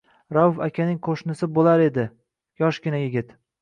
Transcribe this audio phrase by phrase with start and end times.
[0.37, 2.09] Rauf akaning qo’shnisi bo’lar edi,
[2.67, 3.43] yoshgina yigit.